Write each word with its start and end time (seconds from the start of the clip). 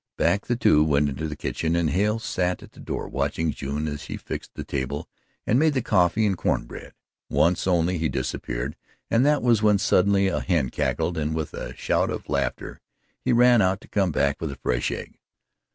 Back 0.17 0.47
the 0.47 0.55
two 0.55 0.83
went 0.83 1.09
into 1.09 1.27
the 1.27 1.35
kitchen 1.35 1.75
and 1.75 1.91
Hale 1.91 2.17
sat 2.17 2.63
at 2.63 2.71
the 2.71 2.79
door 2.79 3.07
watching 3.07 3.51
June 3.51 3.87
as 3.87 4.01
she 4.01 4.17
fixed 4.17 4.55
the 4.55 4.63
table 4.63 5.07
and 5.45 5.59
made 5.59 5.75
the 5.75 5.81
coffee 5.83 6.25
and 6.25 6.35
corn 6.35 6.65
bread. 6.65 6.93
Once 7.29 7.67
only 7.67 7.99
he 7.99 8.09
disappeared 8.09 8.75
and 9.11 9.23
that 9.27 9.43
was 9.43 9.61
when 9.61 9.77
suddenly 9.77 10.25
a 10.27 10.39
hen 10.39 10.69
cackled, 10.71 11.19
and 11.19 11.35
with 11.35 11.53
a 11.53 11.75
shout 11.75 12.09
of 12.09 12.29
laughter 12.29 12.81
he 13.23 13.31
ran 13.31 13.61
out 13.61 13.79
to 13.81 13.87
come 13.87 14.11
back 14.11 14.41
with 14.41 14.49
a 14.49 14.55
fresh 14.55 14.89
egg. 14.89 15.19